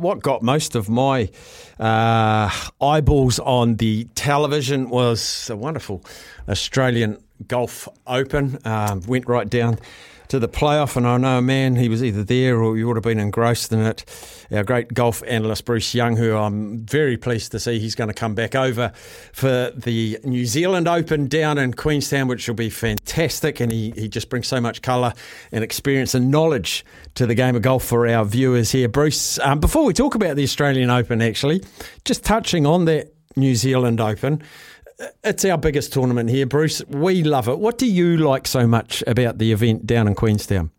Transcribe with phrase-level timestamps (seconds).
[0.00, 1.28] What got most of my
[1.78, 2.50] uh,
[2.80, 6.02] eyeballs on the television was a wonderful
[6.48, 8.58] Australian Golf Open.
[8.64, 9.78] Um, went right down
[10.30, 12.96] to the playoff, and I know a man, he was either there or he would
[12.96, 14.04] have been engrossed in it.
[14.52, 18.14] Our great golf analyst, Bruce Young, who I'm very pleased to see he's going to
[18.14, 18.92] come back over
[19.32, 23.58] for the New Zealand Open down in Queenstown, which will be fantastic.
[23.58, 25.14] And he, he just brings so much colour
[25.50, 26.84] and experience and knowledge
[27.16, 28.88] to the game of golf for our viewers here.
[28.88, 31.64] Bruce, um, before we talk about the Australian Open, actually,
[32.04, 34.42] just touching on that New Zealand Open
[35.24, 36.84] it's our biggest tournament here, Bruce.
[36.88, 37.58] We love it.
[37.58, 40.70] What do you like so much about the event down in Queenstown?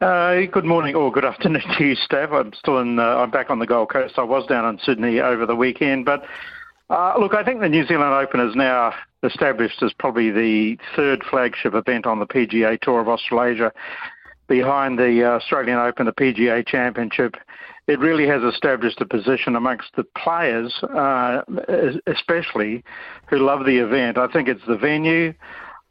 [0.00, 2.30] Uh, good morning or good afternoon to you, Steph.
[2.30, 2.98] I'm still in.
[2.98, 4.18] Uh, I'm back on the Gold Coast.
[4.18, 6.24] I was down in Sydney over the weekend, but
[6.90, 11.24] uh, look, I think the New Zealand Open is now established as probably the third
[11.24, 13.72] flagship event on the PGA Tour of Australasia,
[14.46, 17.36] behind the Australian Open, the PGA Championship,
[17.86, 21.42] it really has established a position amongst the players, uh,
[22.06, 22.82] especially
[23.28, 24.18] who love the event.
[24.18, 25.32] I think it's the venue.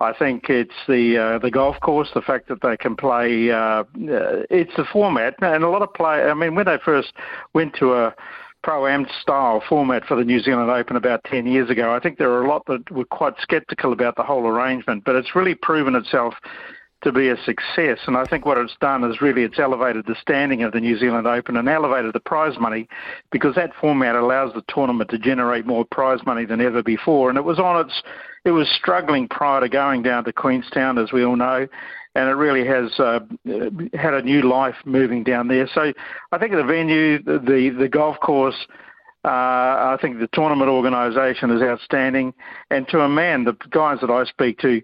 [0.01, 3.49] I think it's the uh, the golf course, the fact that they can play.
[3.49, 6.23] Uh, it's the format, and a lot of play.
[6.23, 7.13] I mean, when they first
[7.53, 8.15] went to a
[8.65, 11.93] pro am style format for the New Zealand Open about 10 years ago.
[11.93, 15.15] I think there were a lot that were quite sceptical about the whole arrangement, but
[15.15, 16.33] it's really proven itself
[17.01, 17.99] to be a success.
[18.07, 20.97] And I think what it's done is really it's elevated the standing of the New
[20.97, 22.87] Zealand Open and elevated the prize money
[23.31, 27.29] because that format allows the tournament to generate more prize money than ever before.
[27.29, 28.01] And it was on its,
[28.43, 31.67] it was struggling prior to going down to Queenstown, as we all know.
[32.15, 33.19] And it really has uh,
[33.93, 35.67] had a new life moving down there.
[35.73, 35.93] So
[36.31, 38.55] I think the venue, the the, golf course,
[39.25, 42.33] uh, I think the tournament organisation is outstanding.
[42.71, 44.81] And to a man, the guys that I speak to,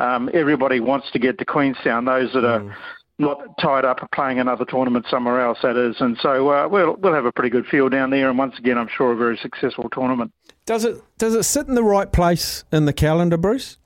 [0.00, 2.04] um, everybody wants to get to Queenstown.
[2.04, 2.74] Those that are mm.
[3.18, 5.96] not tied up playing another tournament somewhere else, that is.
[6.00, 8.28] And so uh, we'll we'll have a pretty good feel down there.
[8.28, 10.32] And once again, I'm sure a very successful tournament.
[10.66, 13.76] Does it does it sit in the right place in the calendar, Bruce?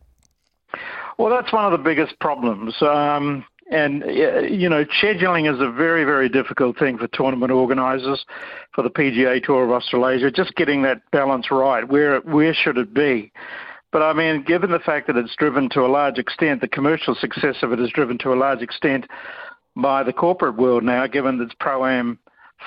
[1.19, 2.75] Well, that's one of the biggest problems.
[2.83, 4.05] Um, and
[4.51, 8.25] you know, scheduling is a very, very difficult thing for tournament organisers,
[8.75, 10.31] for the PGA Tour of Australasia.
[10.31, 11.89] Just getting that balance right.
[11.89, 13.33] Where where should it be?
[13.94, 17.15] But I mean, given the fact that it's driven to a large extent, the commercial
[17.15, 19.06] success of it is driven to a large extent
[19.77, 22.19] by the corporate world now, given its pro am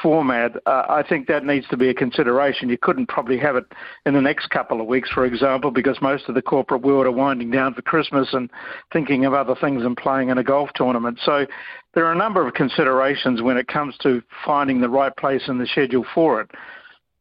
[0.01, 2.69] format, uh, I think that needs to be a consideration.
[2.69, 3.65] You couldn't probably have it
[4.05, 7.11] in the next couple of weeks, for example, because most of the corporate world are
[7.11, 8.49] winding down for Christmas and
[8.93, 11.19] thinking of other things and playing in a golf tournament.
[11.25, 11.45] So
[11.93, 15.57] there are a number of considerations when it comes to finding the right place in
[15.57, 16.51] the schedule for it.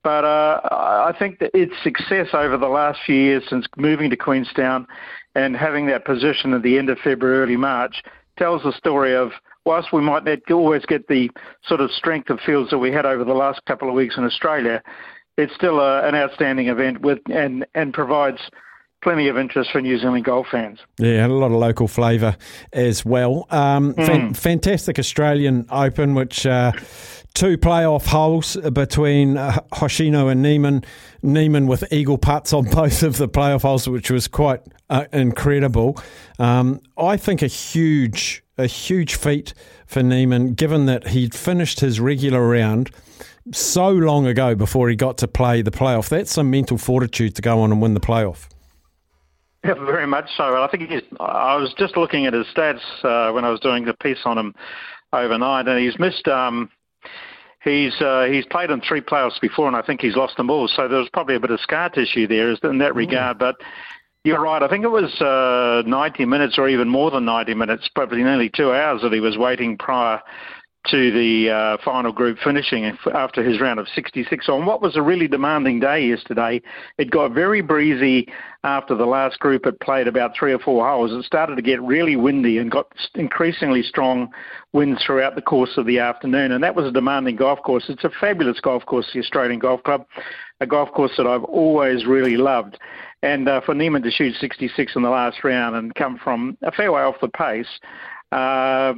[0.06, 4.17] But uh, I think that its success over the last few years since moving to
[4.17, 4.87] Queenstown
[5.34, 8.05] and having that position at the end of February, early March,
[8.39, 9.33] tells the story of
[9.65, 11.28] whilst we might not always get the
[11.66, 14.22] sort of strength of fields that we had over the last couple of weeks in
[14.22, 14.81] Australia,
[15.39, 18.39] it's still a, an outstanding event with and, and provides
[19.06, 20.81] plenty of interest for New Zealand golf fans.
[20.99, 22.37] Yeah, a lot of local flavour
[22.72, 23.47] as well.
[23.50, 24.05] Um, mm.
[24.05, 26.72] fan, fantastic Australian Open, which uh,
[27.33, 30.83] two playoff holes between uh, Hoshino and Niemann.
[31.22, 35.97] Niemann with eagle putts on both of the playoff holes, which was quite uh, incredible.
[36.41, 39.54] Um, I think a huge, a huge feat
[39.86, 42.91] for Niemann, given that he'd finished his regular round
[43.53, 46.09] so long ago before he got to play the playoff.
[46.09, 48.48] That's some mental fortitude to go on and win the playoff.
[49.66, 50.63] Yeah, very much so.
[50.63, 53.84] I think he's, I was just looking at his stats uh, when I was doing
[53.84, 54.54] the piece on him
[55.13, 56.71] overnight, and he's missed um,
[57.66, 60.68] He's uh, he's played in three playoffs before, and I think he's lost them all.
[60.68, 62.95] So there's probably a bit of scar tissue there in that mm.
[62.95, 63.41] regard.
[63.41, 63.57] But
[64.22, 64.63] you're right.
[64.63, 68.51] I think it was uh, 90 minutes or even more than 90 minutes, probably nearly
[68.54, 70.21] two hours that he was waiting prior
[70.91, 72.84] to the uh, final group finishing
[73.15, 76.60] after his round of 66 on what was a really demanding day yesterday.
[76.98, 78.28] It got very breezy
[78.65, 81.12] after the last group had played about three or four holes.
[81.12, 84.28] It started to get really windy and got increasingly strong
[84.72, 86.53] winds throughout the course of the afternoon.
[86.53, 87.84] And that was a demanding golf course.
[87.88, 90.06] It's a fabulous golf course, the Australian Golf Club,
[90.60, 92.78] a golf course that I've always really loved.
[93.22, 96.71] And uh, for Niemann to shoot 66 in the last round and come from a
[96.71, 97.80] fair way off the pace,
[98.36, 98.92] uh,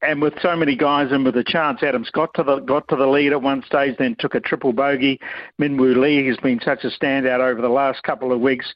[0.00, 2.96] and with so many guys in with a chance, Adams got to the got to
[2.96, 5.20] the lead at one stage, then took a triple bogey.
[5.58, 8.72] Min Woo Lee has been such a standout over the last couple of weeks.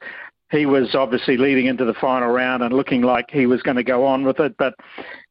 [0.53, 3.83] He was obviously leading into the final round and looking like he was going to
[3.83, 4.75] go on with it, but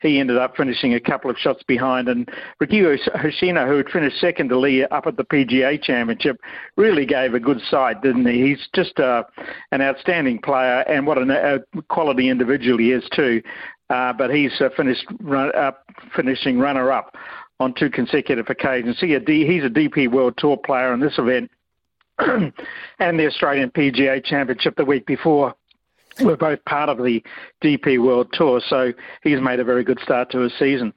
[0.01, 2.09] he ended up finishing a couple of shots behind.
[2.09, 2.29] And
[2.59, 6.39] Riki Hoshino, who had finished second to Lee up at the PGA Championship,
[6.77, 8.49] really gave a good sight, didn't he?
[8.49, 9.23] He's just uh,
[9.71, 13.41] an outstanding player, and what a quality individual he is too.
[13.91, 15.53] Uh, but he's uh, finished run,
[16.17, 17.15] finishing runner-up
[17.61, 18.99] on two consecutive occasions.
[18.99, 21.49] He a D, he's a DP World Tour player in this event
[22.99, 25.55] and the Australian PGA Championship the week before
[26.20, 27.23] were both part of the
[27.62, 28.61] DP World Tour.
[28.69, 28.93] So
[29.23, 30.93] he's made a very good start to his season.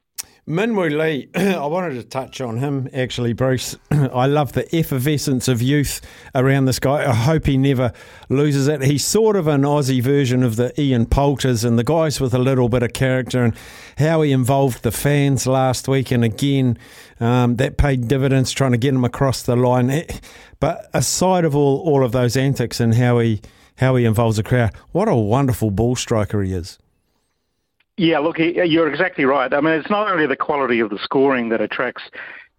[0.47, 3.75] Min Woo Lee, I wanted to touch on him actually, Bruce.
[3.91, 6.01] I love the effervescence of youth
[6.35, 7.03] around this guy.
[7.03, 7.91] I hope he never
[8.29, 8.83] loses it.
[8.83, 12.37] He's sort of an Aussie version of the Ian Poulters and the guys with a
[12.37, 13.55] little bit of character and
[13.97, 16.11] how he involved the fans last week.
[16.11, 16.77] And again,
[17.19, 19.89] um, that paid dividends trying to get him across the line.
[19.89, 20.05] Eh,
[20.59, 23.41] but aside of all, all of those antics and how he,
[23.77, 26.77] how he involves the crowd, what a wonderful ball striker he is.
[27.97, 29.53] Yeah, look, you're exactly right.
[29.53, 32.03] I mean, it's not only the quality of the scoring that attracts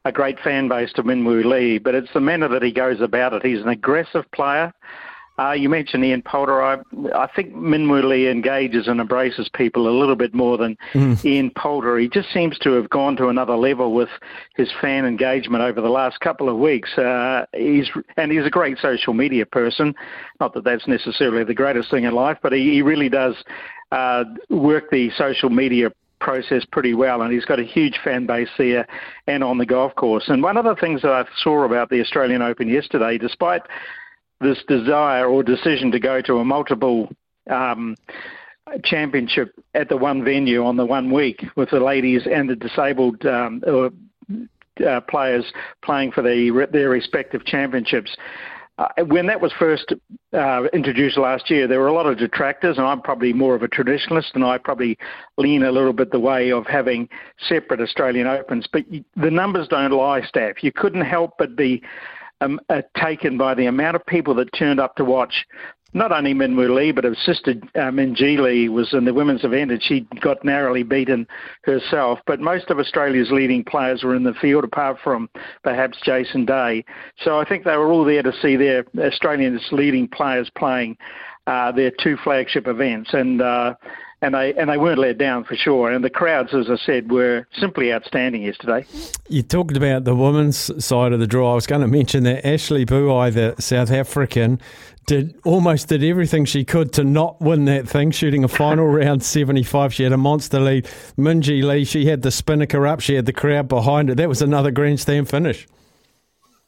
[0.06, 3.00] a great fan base to Min Woo Lee, but it's the manner that he goes
[3.00, 3.44] about it.
[3.44, 4.73] He's an aggressive player.
[5.38, 6.62] Uh, you mentioned Ian Poulter.
[6.62, 6.79] I,
[7.15, 11.23] I think Min Woo Lee engages and embraces people a little bit more than mm.
[11.27, 11.99] Ian Poulter.
[11.99, 14.09] He just seems to have gone to another level with
[14.56, 16.97] his fan engagement over the last couple of weeks.
[16.97, 19.94] Uh, he's and he's a great social media person.
[20.41, 23.35] Not that that's necessarily the greatest thing in life, but he, he really does
[23.93, 25.91] uh, work the social media
[26.21, 28.87] process pretty well, and he's got a huge fan base there
[29.27, 30.25] and on the golf course.
[30.29, 33.62] And one of the things that I saw about the Australian Open yesterday, despite
[34.41, 37.11] this desire or decision to go to a multiple
[37.50, 37.97] um,
[38.85, 43.25] championship at the one venue on the one week with the ladies and the disabled
[43.27, 43.62] um,
[44.87, 45.44] uh, players
[45.83, 48.15] playing for the, their respective championships.
[48.78, 49.94] Uh, when that was first
[50.34, 53.62] uh, introduced last year, there were a lot of detractors, and I'm probably more of
[53.62, 54.99] a traditionalist, and I probably
[55.38, 57.08] lean a little bit the way of having
[57.49, 58.67] separate Australian Opens.
[58.70, 58.84] But
[59.17, 60.62] the numbers don't lie, Staff.
[60.62, 61.82] You couldn't help but be
[62.43, 65.46] um, uh, taken by the amount of people that turned up to watch
[65.97, 69.45] not only Min Woo Lee, but her sister uh, Minjee Lee was in the women's
[69.45, 71.27] event and she got narrowly beaten
[71.63, 72.19] herself.
[72.27, 75.31] But most of Australia's leading players were in the field, apart from
[75.65, 76.85] perhaps Jason Day.
[77.25, 80.99] So I think they were all there to see their Australians' leading players playing
[81.47, 83.15] uh, their two flagship events.
[83.15, 83.75] And uh,
[84.23, 85.91] and they and they weren't let down for sure.
[85.91, 88.87] And the crowds, as I said, were simply outstanding yesterday.
[89.29, 91.53] You talked about the women's side of the draw.
[91.53, 94.61] I was going to mention that Ashley Buhai, the South African,
[95.07, 99.23] did almost did everything she could to not win that thing, shooting a final round
[99.23, 99.95] 75.
[99.95, 100.85] She had a monster lead.
[101.17, 104.15] Minjee Lee, she had the spinnaker up, she had the crowd behind her.
[104.15, 105.67] That was another grandstand finish.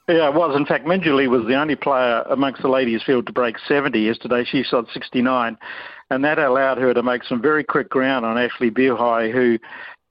[0.09, 0.57] Yeah, it was.
[0.57, 3.99] In fact, Minjee Lee was the only player amongst the ladies' field to break 70
[3.99, 4.43] yesterday.
[4.45, 5.59] She shot 69
[6.11, 9.59] and that allowed her to make some very quick ground on Ashley Buhai, who,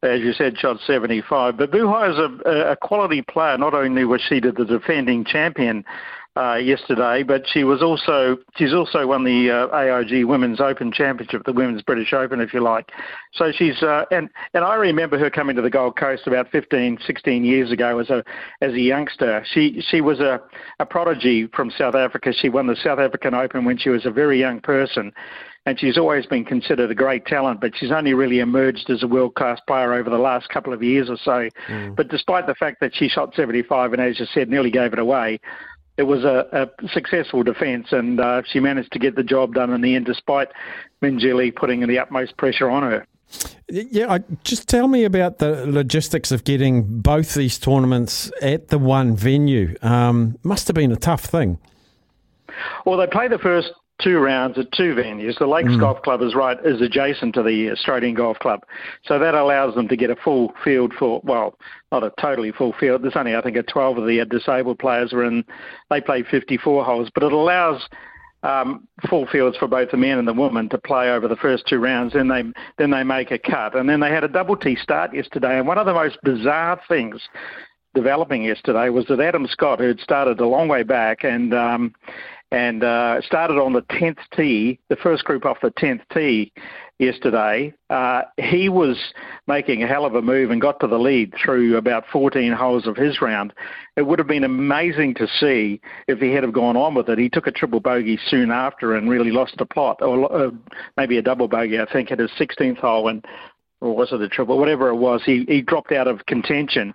[0.03, 1.57] as you said, shot 75.
[1.57, 3.57] But Buhai is a, a quality player.
[3.57, 5.83] Not only was she the defending champion
[6.37, 11.43] uh, yesterday, but she was also she's also won the uh, AIG Women's Open Championship,
[11.45, 12.91] the Women's British Open, if you like.
[13.33, 16.99] So she's uh, and and I remember her coming to the Gold Coast about 15,
[17.05, 18.23] 16 years ago as a
[18.61, 19.43] as a youngster.
[19.51, 20.39] She she was a,
[20.79, 22.31] a prodigy from South Africa.
[22.33, 25.11] She won the South African Open when she was a very young person,
[25.65, 29.07] and she's always been considered a great talent, but she's only really emerged as a
[29.07, 31.49] world class player over the last couple of years or so.
[31.67, 31.95] Mm.
[31.95, 34.99] But despite the fact that she shot 75 and, as you said, nearly gave it
[34.99, 35.39] away,
[35.97, 39.73] it was a, a successful defence, and uh, she managed to get the job done
[39.73, 40.49] in the end, despite
[41.01, 43.05] Minjee Lee putting the utmost pressure on her.
[43.69, 48.79] Yeah, I, just tell me about the logistics of getting both these tournaments at the
[48.79, 49.75] one venue.
[49.81, 51.57] Um, must have been a tough thing.
[52.85, 55.37] Well, they play the first two rounds at two venues.
[55.39, 55.79] The Lakes mm.
[55.79, 58.61] Golf Club is right is adjacent to the Australian Golf Club,
[59.03, 61.57] so that allows them to get a full field for well,
[61.91, 63.03] not a totally full field.
[63.03, 65.43] There's only I think a 12 of the disabled players are in.
[65.89, 67.87] They play 54 holes, but it allows
[68.43, 71.67] um, full fields for both the men and the women to play over the first
[71.67, 72.13] two rounds.
[72.13, 72.43] Then they
[72.77, 75.57] then they make a cut, and then they had a double tee start yesterday.
[75.57, 77.21] And one of the most bizarre things
[77.95, 81.95] developing yesterday was that Adam Scott, who had started a long way back and um,
[82.51, 86.53] and uh, started on the 10th tee, the first group off the 10th tee
[86.99, 87.73] yesterday.
[87.89, 88.97] Uh, he was
[89.47, 92.87] making a hell of a move and got to the lead through about 14 holes
[92.87, 93.53] of his round.
[93.95, 97.19] It would have been amazing to see if he had have gone on with it.
[97.19, 100.51] He took a triple bogey soon after and really lost the plot, or uh,
[100.95, 103.25] maybe a double bogey, I think, at his 16th hole and
[103.81, 104.57] or was it a triple?
[104.57, 106.93] Whatever it was, he, he dropped out of contention.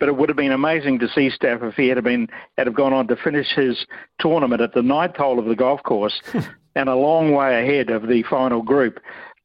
[0.00, 2.74] But it would have been amazing to see Staff if he had been had have
[2.74, 3.86] gone on to finish his
[4.18, 6.20] tournament at the ninth hole of the golf course
[6.74, 8.98] and a long way ahead of the final group.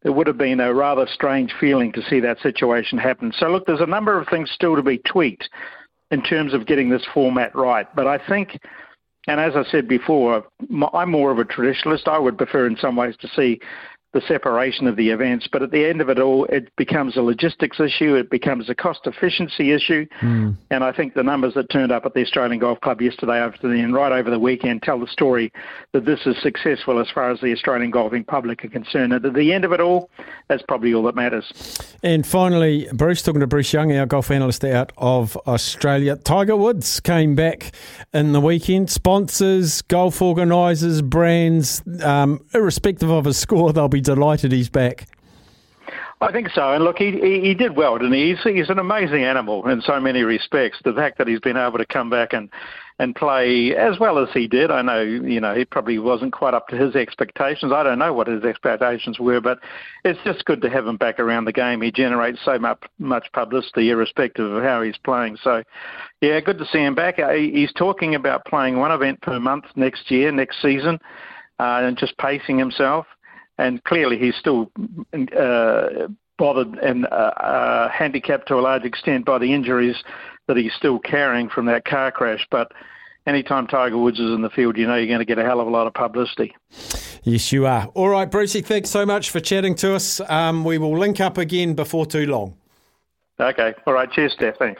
[0.03, 3.31] It would have been a rather strange feeling to see that situation happen.
[3.37, 5.49] So look, there's a number of things still to be tweaked
[6.11, 7.85] in terms of getting this format right.
[7.95, 8.59] But I think,
[9.27, 10.45] and as I said before,
[10.93, 12.07] I'm more of a traditionalist.
[12.07, 13.59] I would prefer in some ways to see
[14.13, 15.47] the separation of the events.
[15.51, 18.75] But at the end of it all, it becomes a logistics issue, it becomes a
[18.75, 20.05] cost efficiency issue.
[20.21, 20.55] Mm.
[20.71, 23.93] And I think the numbers that turned up at the Australian Golf Club yesterday afternoon,
[23.93, 25.51] right over the weekend, tell the story
[25.93, 29.13] that this is successful as far as the Australian golfing public are concerned.
[29.13, 30.09] And at the end of it all,
[30.47, 31.45] that's probably all that matters.
[32.01, 36.15] And finally, Bruce, talking to Bruce Young, our golf analyst out of Australia.
[36.15, 37.73] Tiger Woods came back
[38.13, 38.89] in the weekend.
[38.89, 45.07] Sponsors, golf organisers, brands, um, irrespective of his score, they'll be be delighted he's back.
[46.21, 46.73] I think so.
[46.73, 48.31] And look, he, he, he did well, didn't he?
[48.31, 50.77] He's, he's an amazing animal in so many respects.
[50.83, 52.49] The fact that he's been able to come back and,
[52.99, 56.53] and play as well as he did, I know, you know, he probably wasn't quite
[56.53, 57.71] up to his expectations.
[57.71, 59.59] I don't know what his expectations were, but
[60.03, 61.81] it's just good to have him back around the game.
[61.81, 65.37] He generates so much, much publicity irrespective of how he's playing.
[65.41, 65.63] So,
[66.19, 67.17] yeah, good to see him back.
[67.17, 70.99] Uh, he's talking about playing one event per month next year, next season,
[71.59, 73.05] uh, and just pacing himself
[73.59, 74.71] and clearly he's still
[75.37, 79.97] uh, bothered and uh, uh, handicapped to a large extent by the injuries
[80.47, 82.47] that he's still carrying from that car crash.
[82.49, 82.71] But
[83.27, 85.59] anytime Tiger Woods is in the field, you know you're going to get a hell
[85.59, 86.55] of a lot of publicity.
[87.23, 87.87] Yes, you are.
[87.93, 90.21] All right, Brucey, thanks so much for chatting to us.
[90.29, 92.55] Um, we will link up again before too long.
[93.39, 93.73] Okay.
[93.85, 94.11] All right.
[94.11, 94.57] Cheers, Steph.
[94.57, 94.77] Thanks.